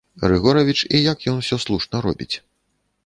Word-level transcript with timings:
Рыгоравіч 0.31 0.79
і 0.89 0.97
як 1.11 1.27
ён 1.33 1.39
усё 1.43 1.55
слушна 1.67 2.03
робіць. 2.07 2.31